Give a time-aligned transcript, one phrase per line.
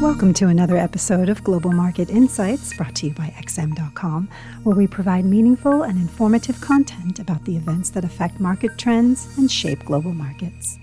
[0.00, 4.30] Welcome to another episode of Global Market Insights brought to you by XM.com,
[4.62, 9.52] where we provide meaningful and informative content about the events that affect market trends and
[9.52, 10.78] shape global markets.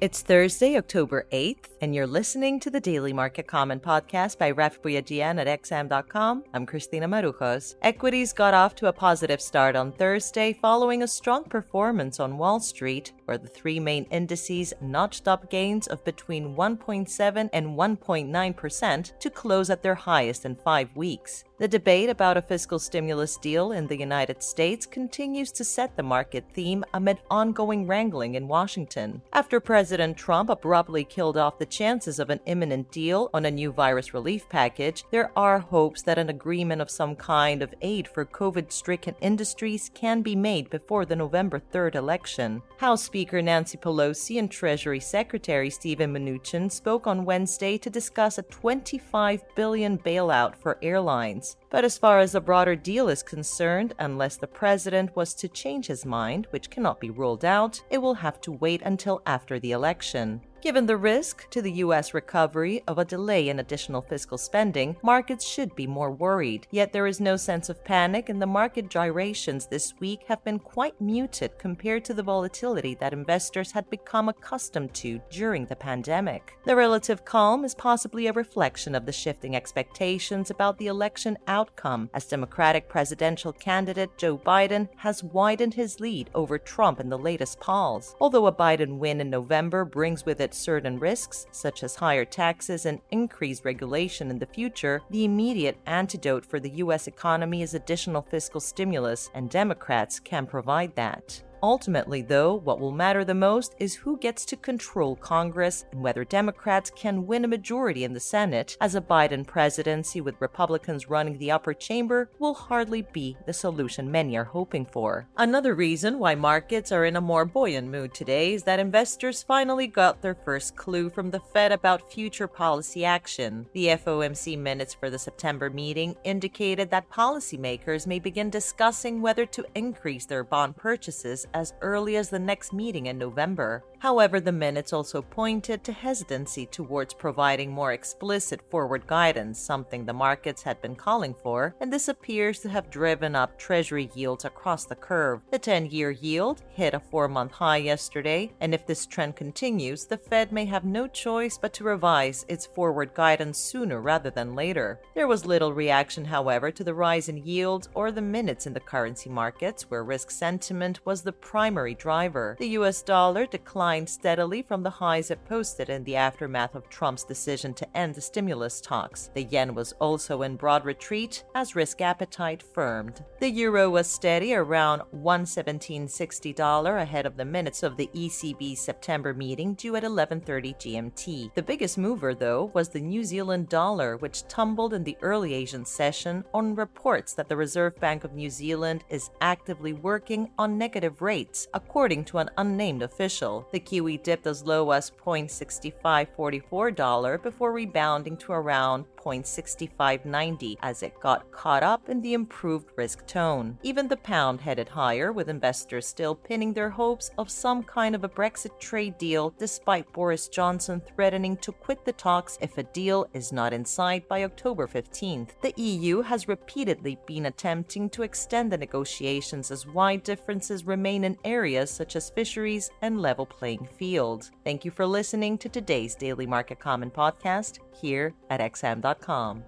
[0.00, 4.80] It's Thursday, October 8th, and you're listening to the Daily Market Comment podcast by Raffi
[4.80, 6.42] Boyadjian at XM.com.
[6.54, 7.76] I'm Christina Marujos.
[7.82, 12.58] Equities got off to a positive start on Thursday following a strong performance on Wall
[12.58, 19.30] Street, where the three main indices notched up gains of between 1.7 and 1.9% to
[19.30, 21.44] close at their highest in five weeks.
[21.62, 26.02] The debate about a fiscal stimulus deal in the United States continues to set the
[26.02, 29.22] market theme amid ongoing wrangling in Washington.
[29.32, 33.70] After President Trump abruptly killed off the chances of an imminent deal on a new
[33.70, 38.24] virus relief package, there are hopes that an agreement of some kind of aid for
[38.24, 42.60] COVID stricken industries can be made before the November 3rd election.
[42.78, 48.42] House Speaker Nancy Pelosi and Treasury Secretary Steven Mnuchin spoke on Wednesday to discuss a
[48.44, 51.58] 25 billion bailout for airlines.
[51.68, 55.88] But as far as a broader deal is concerned, unless the president was to change
[55.88, 59.72] his mind, which cannot be ruled out, it will have to wait until after the
[59.72, 60.40] election.
[60.62, 62.14] Given the risk to the U.S.
[62.14, 66.68] recovery of a delay in additional fiscal spending, markets should be more worried.
[66.70, 70.60] Yet there is no sense of panic, and the market gyrations this week have been
[70.60, 76.56] quite muted compared to the volatility that investors had become accustomed to during the pandemic.
[76.64, 82.08] The relative calm is possibly a reflection of the shifting expectations about the election outcome,
[82.14, 87.58] as Democratic presidential candidate Joe Biden has widened his lead over Trump in the latest
[87.58, 88.14] polls.
[88.20, 92.86] Although a Biden win in November brings with it certain risks, such as higher taxes
[92.86, 97.06] and increased regulation in the future, the immediate antidote for the U.S.
[97.06, 101.42] economy is additional fiscal stimulus, and Democrats can provide that.
[101.62, 106.24] Ultimately, though, what will matter the most is who gets to control Congress and whether
[106.24, 111.38] Democrats can win a majority in the Senate, as a Biden presidency with Republicans running
[111.38, 115.28] the upper chamber will hardly be the solution many are hoping for.
[115.36, 119.86] Another reason why markets are in a more buoyant mood today is that investors finally
[119.86, 123.66] got their first clue from the Fed about future policy action.
[123.72, 129.64] The FOMC minutes for the September meeting indicated that policymakers may begin discussing whether to
[129.76, 133.84] increase their bond purchases as early as the next meeting in November.
[133.98, 140.12] However, the minutes also pointed to hesitancy towards providing more explicit forward guidance, something the
[140.12, 144.86] markets had been calling for, and this appears to have driven up Treasury yields across
[144.86, 145.40] the curve.
[145.50, 150.06] The 10 year yield hit a four month high yesterday, and if this trend continues,
[150.06, 154.56] the Fed may have no choice but to revise its forward guidance sooner rather than
[154.56, 155.00] later.
[155.14, 158.80] There was little reaction, however, to the rise in yields or the minutes in the
[158.80, 162.56] currency markets, where risk sentiment was the primary driver.
[162.58, 167.24] The US dollar declined steadily from the highs it posted in the aftermath of Trump's
[167.24, 169.30] decision to end the stimulus talks.
[169.34, 173.24] The yen was also in broad retreat as risk appetite firmed.
[173.40, 179.74] The euro was steady around $117.60 ahead of the minutes of the ECB September meeting
[179.74, 181.54] due at 11:30 GMT.
[181.54, 185.84] The biggest mover though was the New Zealand dollar which tumbled in the early Asian
[185.84, 191.20] session on reports that the Reserve Bank of New Zealand is actively working on negative
[191.20, 191.31] rates
[191.72, 193.66] according to an unnamed official.
[193.72, 201.50] The Kiwi dipped as low as $0.6544 before rebounding to around 0.6590 as it got
[201.50, 203.78] caught up in the improved risk tone.
[203.82, 208.24] Even the pound headed higher, with investors still pinning their hopes of some kind of
[208.24, 213.26] a Brexit trade deal despite Boris Johnson threatening to quit the talks if a deal
[213.32, 215.52] is not in sight by October 15th.
[215.62, 221.36] The EU has repeatedly been attempting to extend the negotiations as wide differences remain in
[221.44, 224.50] areas such as fisheries and level playing field.
[224.64, 229.64] Thank you for listening to today's Daily Market Comment podcast here at XM.com.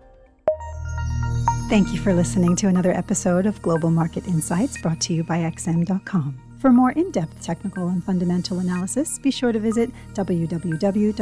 [1.68, 5.38] Thank you for listening to another episode of Global Market Insights brought to you by
[5.38, 6.38] XM.com.
[6.60, 11.12] For more in depth technical and fundamental analysis, be sure to visit www.xm.com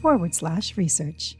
[0.00, 1.36] forward slash research.